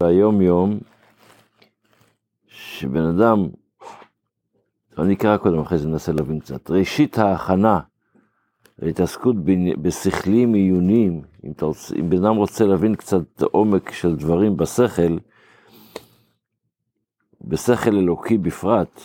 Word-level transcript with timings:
ביום 0.00 0.40
יום, 0.40 0.78
שבן 2.46 3.04
אדם, 3.04 3.48
אני 4.98 5.14
אקרא 5.14 5.36
קודם, 5.36 5.58
אחרי 5.58 5.78
זה 5.78 5.88
ננסה 5.88 6.12
להבין 6.12 6.40
קצת. 6.40 6.70
ראשית 6.70 7.18
ההכנה 7.18 7.80
להתעסקות 8.78 9.36
בשכלים 9.82 10.54
עיוניים, 10.54 11.22
אם, 11.44 11.52
אם 12.00 12.10
בן 12.10 12.24
אדם 12.24 12.36
רוצה 12.36 12.64
להבין 12.66 12.94
קצת 12.94 13.42
עומק 13.42 13.90
של 13.90 14.16
דברים 14.16 14.56
בשכל, 14.56 15.18
בשכל 17.40 17.96
אלוקי 17.96 18.38
בפרט, 18.38 19.00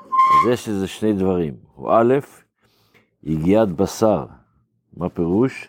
אז 0.00 0.52
יש 0.52 0.68
איזה 0.68 0.86
שני 0.86 1.12
דברים. 1.12 1.54
הוא 1.74 1.90
א', 1.92 2.14
יגיעת 3.22 3.68
בשר. 3.68 4.26
מה 4.96 5.08
פירוש? 5.08 5.68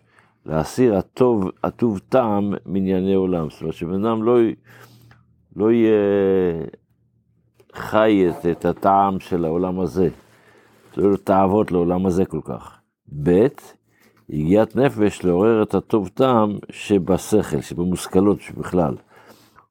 להסיר 0.49 0.95
הטוב, 0.95 1.49
הטוב 1.63 1.99
טעם 2.09 2.53
מענייני 2.65 3.13
עולם. 3.13 3.49
זאת 3.49 3.61
אומרת 3.61 3.75
שבן 3.75 4.05
אדם 4.05 4.23
לא, 4.23 4.37
לא 5.55 5.71
יהיה 5.71 5.97
חי 7.73 8.25
את, 8.29 8.45
את 8.45 8.65
הטעם 8.65 9.19
של 9.19 9.45
העולם 9.45 9.79
הזה. 9.79 10.09
לא 10.97 11.07
יהיו 11.07 11.17
תאוות 11.17 11.71
לעולם 11.71 12.05
הזה 12.05 12.25
כל 12.25 12.39
כך. 12.43 12.77
ב', 13.23 13.47
יגיעת 14.29 14.75
נפש 14.75 15.23
לעורר 15.23 15.63
את 15.63 15.75
הטוב 15.75 16.07
טעם 16.07 16.57
שבשכל, 16.71 17.61
שבמושכלות 17.61 18.41
שבכלל, 18.41 18.95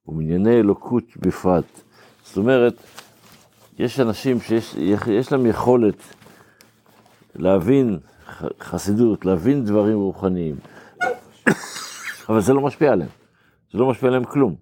ומענייני 0.08 0.60
אלוקות 0.60 1.04
בפרט. 1.16 1.80
זאת 2.22 2.36
אומרת, 2.36 2.74
יש 3.78 4.00
אנשים 4.00 4.40
שיש 4.40 5.32
להם 5.32 5.46
יכולת 5.46 6.02
להבין 7.36 7.98
חסידות, 8.60 9.24
להבין 9.24 9.64
דברים 9.64 9.98
רוחניים, 9.98 10.56
אבל 12.28 12.40
זה 12.40 12.52
לא 12.52 12.60
משפיע 12.60 12.92
עליהם, 12.92 13.10
זה 13.72 13.78
לא 13.78 13.90
משפיע 13.90 14.08
עליהם 14.08 14.24
כלום. 14.24 14.56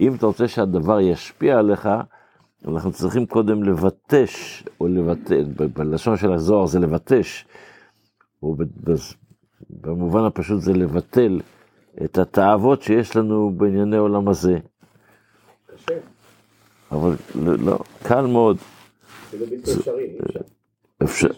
אם 0.00 0.14
אתה 0.14 0.26
רוצה 0.26 0.48
שהדבר 0.48 1.00
ישפיע 1.00 1.58
עליך, 1.58 1.88
אנחנו 2.68 2.92
צריכים 2.92 3.26
קודם 3.26 3.62
לבטש, 3.62 4.64
או 4.80 4.88
לבטל, 4.88 5.44
בלשון 5.74 6.16
של 6.16 6.32
הזוהר 6.32 6.66
זה 6.66 6.78
לבטש, 6.78 7.46
או 8.42 8.56
במובן 9.70 10.24
הפשוט 10.24 10.60
זה 10.60 10.72
לבטל 10.72 11.40
את 12.04 12.18
התאוות 12.18 12.82
שיש 12.82 13.16
לנו 13.16 13.50
בענייני 13.56 13.96
עולם 13.96 14.28
הזה. 14.28 14.58
קשה. 15.66 15.98
אבל 16.92 17.16
לא, 17.34 17.54
לא 17.58 17.78
קל 18.02 18.26
מאוד. 18.26 18.56
זה 19.30 19.38
לא 19.38 19.46
בלתי 19.50 19.72
אפשרי, 19.72 20.18
אפשר. 21.02 21.28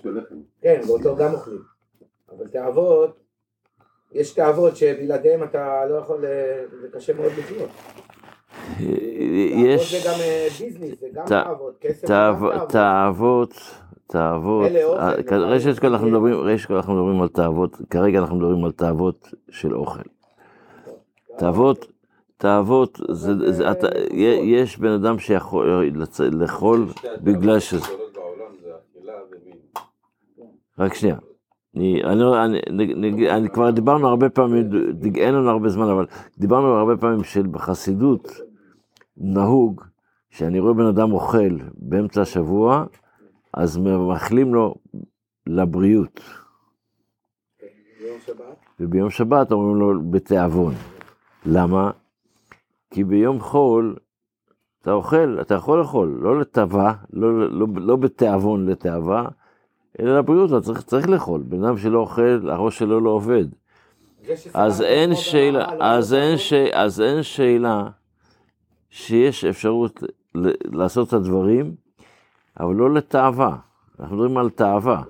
כן, 0.62 0.80
באותו 0.86 1.16
גם 1.16 1.32
אוכלים. 1.32 1.62
אבל 2.36 2.48
תאוות, 2.48 3.20
יש 4.12 4.34
תאוות 4.34 4.76
שבלעדיהם 4.76 5.42
אתה 5.42 5.86
לא 5.90 5.94
יכול, 5.94 6.24
זה 6.80 6.88
קשה 6.92 7.12
מאוד 7.14 7.32
לחיות. 7.38 7.70
יש... 8.80 9.94
זה 9.94 10.08
גם 10.08 10.20
אה, 10.20 10.48
ביזנס, 10.58 11.00
זה 11.00 11.06
גם 11.12 11.26
תאוות, 11.26 11.78
כסף 11.80 12.06
תאוות. 12.06 12.68
תאוות, 12.68 13.54
תאוות, 14.06 14.70
ראשית 15.30 15.78
כל 15.78 15.86
אנחנו 15.86 16.06
מדברים, 16.06 16.34
ראשית 16.34 16.66
כל 16.66 16.74
אנחנו 16.74 16.94
מדברים 16.94 17.22
על 17.22 17.28
תאוות, 17.28 17.76
כרגע 17.90 18.18
אנחנו 18.18 18.36
מדברים 18.36 18.64
על 18.64 18.72
תאוות 18.72 19.28
של 19.50 19.74
אוכל. 19.74 20.02
תאוות, 21.38 21.86
תאוות, 22.36 23.00
יש 24.42 24.78
בן 24.78 24.90
אדם 24.92 25.18
שיכול 25.18 25.90
לאכול 26.32 26.86
בגלל 27.20 27.60
שזה... 27.60 27.86
רק 30.78 30.94
שנייה. 30.94 31.16
אני, 31.76 32.02
אני, 32.04 32.60
אני, 32.68 33.30
אני 33.30 33.48
כבר 33.48 33.70
דיברנו 33.70 34.08
הרבה 34.08 34.30
פעמים, 34.30 34.70
אין 35.16 35.34
לנו 35.34 35.50
הרבה 35.50 35.68
זמן, 35.68 35.88
אבל 35.88 36.06
דיברנו 36.38 36.66
הרבה 36.66 36.96
פעמים 36.96 37.24
של 37.24 37.46
בחסידות 37.46 38.28
נהוג, 39.16 39.84
שאני 40.30 40.58
רואה 40.58 40.74
בן 40.74 40.86
אדם 40.86 41.12
אוכל 41.12 41.58
באמצע 41.74 42.22
השבוע, 42.22 42.84
אז 43.54 43.76
מאחלים 43.76 44.54
לו 44.54 44.74
לבריאות. 45.46 46.20
וביום 48.80 49.10
שבת 49.10 49.52
אומרים 49.52 49.76
לו 49.76 50.10
בתיאבון. 50.10 50.74
למה? 51.46 51.90
כי 52.90 53.04
ביום 53.04 53.40
חול 53.40 53.96
אתה 54.82 54.92
אוכל, 54.92 55.38
אתה 55.40 55.54
יכול 55.54 55.78
לאכול, 55.78 56.18
לא 56.22 56.40
לתאווה, 56.40 56.94
לא, 57.12 57.50
לא, 57.50 57.66
לא 57.76 57.96
בתיאבון 57.96 58.66
לתאווה, 58.66 59.28
אלא 60.00 60.18
לבריאות, 60.18 60.50
אתה 60.50 60.60
צריך, 60.60 60.82
צריך 60.82 61.08
לאכול. 61.08 61.42
בן 61.48 61.64
אדם 61.64 61.78
שלא 61.78 61.98
אוכל, 61.98 62.50
הראש 62.50 62.78
שלו 62.78 63.00
לא 63.00 63.10
עובד. 63.10 63.44
אז 64.54 64.82
אין 64.82 65.14
שאלה, 65.14 65.66
אז 65.80 66.14
אין, 66.14 66.38
ש... 66.38 66.52
אז 66.72 67.00
אין 67.00 67.22
שאלה 67.22 67.88
שיש 68.90 69.44
אפשרות 69.44 70.02
לעשות 70.64 71.08
את 71.08 71.12
הדברים, 71.12 71.74
אבל 72.60 72.74
לא 72.74 72.94
לתאווה. 72.94 73.56
אנחנו 74.00 74.16
מדברים 74.16 74.38
על 74.38 74.50
תאווה. 74.50 75.02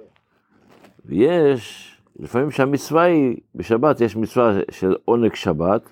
ויש, 1.04 1.92
לפעמים 2.20 2.50
שהמצווה 2.50 3.02
היא, 3.02 3.36
בשבת 3.54 4.00
יש 4.00 4.16
מצווה 4.16 4.52
של 4.70 4.96
עונג 5.04 5.34
שבת, 5.34 5.82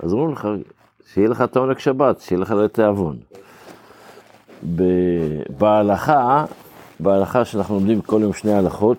אז 0.00 0.12
אומרים 0.12 0.32
לך, 0.32 0.48
שיהיה 1.12 1.28
לך 1.28 1.42
את 1.42 1.56
העונג 1.56 1.78
שבת, 1.78 2.20
שיהיה 2.20 2.40
לך 2.40 2.50
לתיאבון. 2.50 3.16
בהלכה, 5.58 6.44
בהלכה 7.00 7.44
שאנחנו 7.44 7.74
לומדים 7.74 8.00
כל 8.00 8.20
יום 8.22 8.32
שני 8.32 8.52
הלכות, 8.52 8.98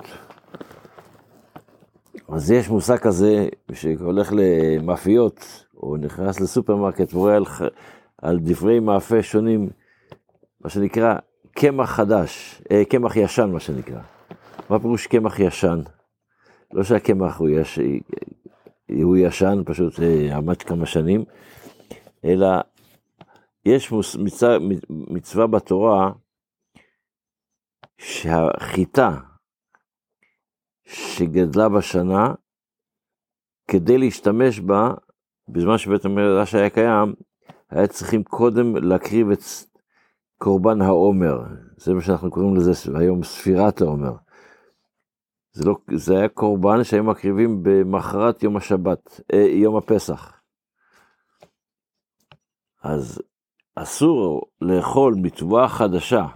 אז 2.30 2.52
יש 2.52 2.70
מושג 2.70 2.98
כזה 2.98 3.48
שהולך 3.74 4.34
למאפיות, 4.36 5.66
או 5.78 5.98
נכנס 5.98 6.40
לסופרמרקט 6.40 7.14
ורואה 7.14 7.36
על, 7.36 7.44
על 8.22 8.40
דברי 8.40 8.80
מאפה 8.80 9.24
שונים, 9.24 9.70
מה 10.62 10.70
שנקרא 10.70 11.16
קמח 11.52 11.90
חדש, 11.90 12.62
אה, 12.72 12.86
קמח 12.86 13.16
ישן 13.16 13.50
מה 13.52 13.60
שנקרא. 13.60 14.00
מה 14.70 14.80
פירוש 14.80 15.08
קמח 15.08 15.40
ישן? 15.40 15.80
לא 16.74 16.84
שהקמח 16.84 17.38
הוא, 17.38 17.50
יש, 17.50 17.80
הוא 19.04 19.18
ישן, 19.18 19.62
פשוט 19.66 20.00
אה, 20.00 20.38
עמד 20.38 20.62
כמה 20.62 20.86
שנים, 20.86 21.24
אלא 22.26 22.48
יש 23.66 23.92
מצווה, 24.20 24.58
מצווה 24.90 25.48
בתורה 25.48 26.12
שהחיטה 28.00 29.18
שגדלה 30.84 31.70
בשנה, 31.70 32.34
כדי 33.72 33.98
להשתמש 33.98 34.60
בה, 34.60 34.94
בזמן 35.48 35.78
שבית 35.78 36.06
המדרש 36.06 36.56
היה 36.56 36.70
קיים, 36.70 37.14
היה 37.70 37.88
צריכים 37.88 38.24
קודם 38.24 38.76
להקריב 38.76 39.32
את 39.32 39.40
קורבן 40.38 40.82
העומר, 40.82 41.40
זה 41.78 41.94
מה 41.94 42.02
שאנחנו 42.02 42.32
קוראים 42.32 42.56
לזה 42.56 42.72
היום 43.00 43.24
ספירת 43.24 43.82
העומר. 43.82 44.14
זה, 45.52 45.66
לא, 45.66 45.76
זה 45.96 46.18
היה 46.18 46.30
קורבן 46.30 46.84
שהיו 46.84 47.04
מקריבים 47.04 47.64
במחרת 47.64 48.44
יום 48.44 48.58
השבת, 48.58 49.22
אה, 49.34 49.48
יום 49.52 49.76
הפסח. 49.76 50.42
אז 52.84 53.22
אסור 53.76 54.52
לאכול 54.62 55.16
מתבואה 55.22 55.68
חדשה 55.68 56.28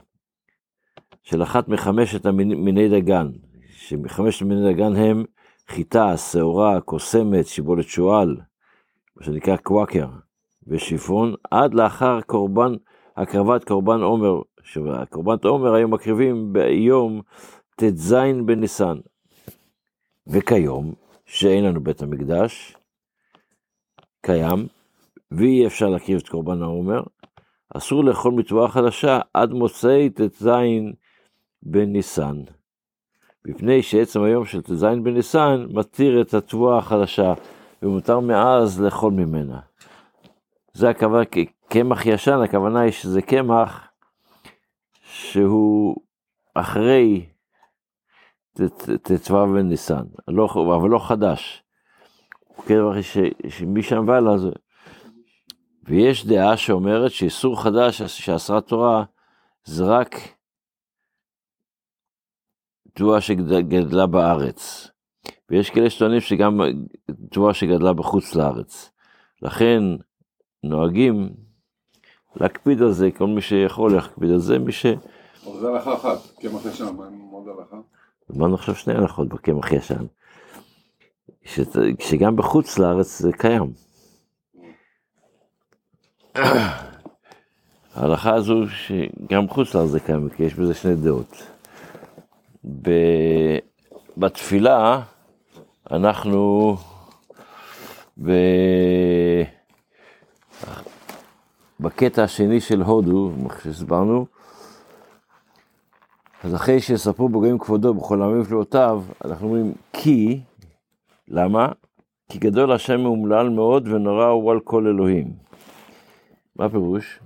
של 1.23 1.43
אחת 1.43 1.67
מחמשת 1.67 2.25
מיני 2.27 2.89
דגן, 2.89 3.31
שמחמשת 3.69 4.41
מיני 4.41 4.73
דגן 4.73 4.95
הם 4.95 5.25
חיטה, 5.67 6.17
שעורה, 6.17 6.81
קוסמת, 6.81 7.47
שיבולת 7.47 7.87
שועל, 7.87 8.37
מה 9.15 9.25
שנקרא 9.25 9.57
קוואקר, 9.57 10.07
ושיפון, 10.67 11.33
עד 11.51 11.73
לאחר 11.73 12.21
קורבן, 12.21 12.73
הקרבת 13.17 13.63
קורבן 13.63 14.01
עומר, 14.01 14.41
שקורבן 14.63 15.35
עומר 15.43 15.73
היו 15.73 15.87
מקריבים 15.87 16.53
ביום 16.53 17.21
ט"ז 17.75 18.15
בניסן. 18.45 18.97
וכיום, 20.27 20.93
שאין 21.25 21.65
לנו 21.65 21.83
בית 21.83 22.01
המקדש, 22.01 22.75
קיים, 24.21 24.67
ואי 25.31 25.67
אפשר 25.67 25.89
להקריב 25.89 26.17
את 26.17 26.29
קורבן 26.29 26.61
העומר, 26.61 27.03
אסור 27.77 28.03
לאכול 28.03 28.33
מתבואה 28.33 28.67
חדשה 28.67 29.19
עד 29.33 29.51
מוצאי 29.51 30.09
ט"ז 30.09 30.47
בניסן. 31.65 32.41
מפני 33.45 33.83
שעצם 33.83 34.23
היום 34.23 34.45
של 34.45 34.61
ט"ז 34.61 34.83
בניסן 34.83 35.65
מתיר 35.69 36.21
את 36.21 36.33
התבואה 36.33 36.77
החדשה, 36.77 37.33
ומותר 37.81 38.19
מאז 38.19 38.81
לאכול 38.81 39.13
ממנה. 39.13 39.59
זה 40.73 40.89
הכוונה, 40.89 41.23
קמח 41.67 42.05
ישן, 42.05 42.39
הכוונה 42.43 42.79
היא 42.79 42.91
שזה 42.91 43.21
קמח 43.21 43.87
שהוא 45.01 45.95
אחרי 46.53 47.25
ט"ו 49.03 49.47
בניסן, 49.53 50.03
לא, 50.27 50.75
אבל 50.77 50.89
לא 50.89 50.99
חדש. 50.99 51.63
קמח 52.65 52.95
שמשם 53.49 54.07
והלאה 54.07 54.37
זה... 54.37 54.49
ויש 55.83 56.25
דעה 56.25 56.57
שאומרת 56.57 57.11
שאיסור 57.11 57.63
חדש 57.63 58.01
שאסרה 58.01 58.61
תורה 58.61 59.03
זה 59.63 59.83
רק 59.85 60.15
תבואה 62.93 63.21
שגדלה 63.21 64.05
בארץ. 64.05 64.87
ויש 65.49 65.69
כאלה 65.69 65.89
שטוענים 65.89 66.21
שגם 66.21 66.61
תבואה 67.31 67.53
שגדלה 67.53 67.93
בחוץ 67.93 68.35
לארץ. 68.35 68.91
לכן 69.41 69.83
נוהגים 70.63 71.29
להקפיד 72.35 72.81
על 72.81 72.91
זה, 72.91 73.11
כל 73.11 73.27
מי 73.27 73.41
שיכול 73.41 73.93
להקפיד 73.93 74.29
על 74.29 74.39
זה, 74.39 74.59
מי 74.59 74.71
ש... 74.71 74.85
זה 75.59 75.67
הלכה 75.67 75.93
אחת, 75.93 76.17
קמח 76.41 76.65
ישן, 76.65 76.95
מה 76.95 77.07
עם 77.07 77.19
עוד 77.31 77.47
הלכה? 77.47 77.77
אמרנו 78.35 78.55
עכשיו 78.55 78.75
שני 78.75 78.93
הלכות 78.93 79.27
בקמח 79.27 79.71
ישן. 79.71 80.05
שגם 81.99 82.35
בחוץ 82.35 82.79
לארץ 82.79 83.19
זה 83.19 83.31
קיים. 83.31 83.73
ההלכה 87.95 88.33
הזו 88.33 88.55
שגם 88.69 89.47
בחוץ 89.47 89.75
לארץ 89.75 89.89
זה 89.89 89.99
קיים, 89.99 90.29
כי 90.29 90.43
יש 90.43 90.53
בזה 90.53 90.73
שני 90.73 90.95
דעות. 90.95 91.52
בתפילה 94.17 95.01
אנחנו 95.91 96.75
ב... 98.23 98.31
בקטע 101.79 102.23
השני 102.23 102.61
של 102.61 102.81
הודו, 102.81 103.31
מה 103.37 103.49
שהסברנו, 103.63 104.25
אז 106.43 106.55
אחרי 106.55 106.79
שיספרו 106.79 107.29
בגויים 107.29 107.59
כבודו 107.59 107.93
בכל 107.93 108.21
העמים 108.21 108.41
ופלאותיו, 108.41 109.03
אנחנו 109.25 109.47
אומרים 109.47 109.73
כי, 109.93 110.41
למה? 111.27 111.67
כי 112.29 112.39
גדול 112.39 112.71
השם 112.71 113.01
מאומלל 113.01 113.49
מאוד 113.49 113.87
ונורא 113.87 114.25
הוא 114.25 114.51
על 114.51 114.59
כל 114.59 114.87
אלוהים. 114.87 115.33
מה 116.55 116.65
הפירוש? 116.65 117.19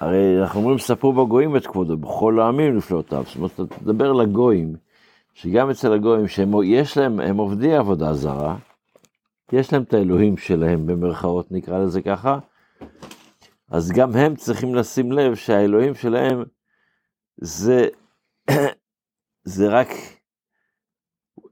הרי 0.00 0.40
אנחנו 0.42 0.60
אומרים 0.60 0.78
ספרו 0.78 1.12
בגויים 1.12 1.56
את 1.56 1.66
כבודו 1.66 1.96
בכל 1.96 2.40
העמים 2.40 2.76
לפלאותיו, 2.76 3.24
זאת 3.26 3.36
אומרת, 3.36 3.52
אתה 3.52 3.66
תדבר 3.66 4.12
לגויים, 4.12 4.76
שגם 5.34 5.70
אצל 5.70 5.92
הגויים 5.92 6.28
שיש 6.28 6.96
להם, 6.96 7.20
הם 7.20 7.36
עובדי 7.36 7.74
עבודה 7.74 8.14
זרה, 8.14 8.56
יש 9.52 9.72
להם 9.72 9.82
את 9.82 9.94
האלוהים 9.94 10.36
שלהם 10.36 10.86
במרכאות 10.86 11.52
נקרא 11.52 11.78
לזה 11.78 12.02
ככה, 12.02 12.38
אז 13.70 13.92
גם 13.92 14.16
הם 14.16 14.36
צריכים 14.36 14.74
לשים 14.74 15.12
לב 15.12 15.34
שהאלוהים 15.34 15.94
שלהם 15.94 16.44
זה, 17.36 17.88
זה 19.44 19.68
רק, 19.68 19.88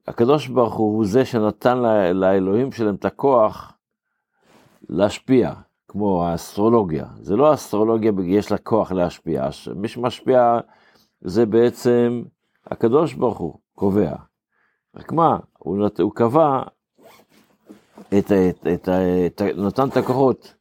הקדוש 0.07 0.49
ברוך 0.49 0.75
הוא 0.75 0.97
הוא 0.97 1.07
זה 1.07 1.25
שנתן 1.25 1.79
לאלוהים 2.15 2.73
שלהם 2.73 2.95
את 2.95 3.05
הכוח 3.05 3.73
להשפיע, 4.89 5.53
כמו 5.89 6.25
האסטרולוגיה. 6.25 7.07
זה 7.21 7.37
לא 7.37 7.51
האסטרולוגיה, 7.51 8.13
יש 8.27 8.53
לה 8.53 8.59
כוח 8.59 8.93
להשפיע, 8.93 9.49
מי 9.77 9.89
שמשפיע 9.89 10.59
זה 11.21 11.47
בעצם 11.47 12.23
הקדוש 12.67 13.15
ברוך 13.15 13.39
הוא 13.39 13.59
קובע. 13.75 14.13
רק 14.97 15.13
מה, 15.13 15.39
הוא, 15.59 15.79
נת, 15.79 16.01
הוא 16.01 16.13
קבע, 16.15 16.63
את, 18.19 18.33
את, 18.33 18.67
את, 18.75 18.89
את, 19.27 19.43
נתן 19.43 19.89
את 19.89 19.97
הכוחות 19.97 20.55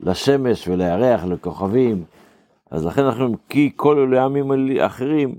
לשמש 0.00 0.68
ולירח, 0.68 1.24
לכוכבים, 1.24 2.04
אז 2.70 2.86
לכן 2.86 3.04
אנחנו 3.04 3.34
כי 3.48 3.72
כל 3.76 3.98
אלוהי 3.98 4.24
עמים 4.24 4.78
אחרים, 4.80 5.38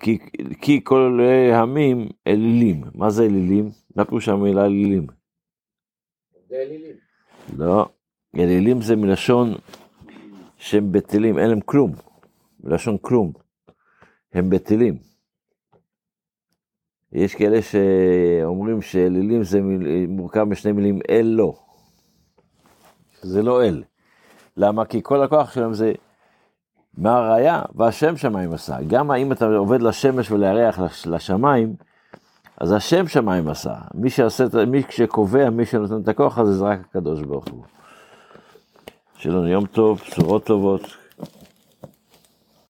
כי, 0.00 0.18
כי 0.60 0.80
כל 0.84 1.00
אלוהי 1.00 1.52
עמים 1.52 2.08
אלילים. 2.26 2.84
מה 2.94 3.10
זה 3.10 3.24
אלילים? 3.24 3.70
מה 3.96 4.04
פירוש 4.04 4.28
המילה 4.28 4.64
אלילים? 4.64 5.19
זה 6.50 6.56
אלילים. 6.56 6.96
לא, 7.56 7.88
אלילים 8.36 8.82
זה 8.82 8.96
מלשון 8.96 9.54
שהם 10.56 10.92
בטלים, 10.92 11.38
אין 11.38 11.48
להם 11.50 11.60
כלום, 11.60 11.92
מלשון 12.64 12.96
כלום, 13.00 13.32
הם 14.32 14.50
בטלים. 14.50 14.98
יש 17.12 17.34
כאלה 17.34 17.58
שאומרים 17.62 18.82
שאלילים 18.82 19.42
זה 19.44 19.60
מיל- 19.60 20.06
מורכב 20.06 20.42
משני 20.44 20.72
מילים 20.72 20.98
אל 21.10 21.26
לא, 21.36 21.54
זה 23.22 23.42
לא 23.42 23.64
אל. 23.64 23.82
למה? 24.56 24.84
כי 24.84 25.00
כל 25.02 25.22
הכוח 25.22 25.52
שלהם 25.54 25.74
זה 25.74 25.92
מה 26.98 27.18
הראיה? 27.18 27.62
והשם 27.74 28.16
שמיים 28.16 28.52
עשה. 28.52 28.76
גם 28.86 29.12
אם 29.12 29.32
אתה 29.32 29.46
עובד 29.46 29.82
לשמש 29.82 30.30
ולירח 30.30 30.78
לש- 30.78 31.06
לשמיים, 31.06 31.74
אז 32.60 32.72
השם 32.72 33.08
שמיים 33.08 33.48
עשה. 33.48 33.74
מי 33.94 34.10
שעושה, 34.10 34.44
את 34.44 34.54
ה- 34.54 34.64
מי 34.64 34.82
שקובע, 34.90 35.50
מי 35.50 35.66
שנותן 35.66 36.00
את 36.02 36.08
הכוח 36.08 36.38
הזה, 36.38 36.52
זה 36.52 36.64
רק 36.64 36.78
הקדוש 36.90 37.20
ברוך 37.22 37.44
הוא. 37.50 37.62
שיהיה 39.18 39.36
לנו 39.36 39.48
יום 39.48 39.66
טוב, 39.66 40.00
בשורות 40.10 40.44
טובות, 40.44 40.82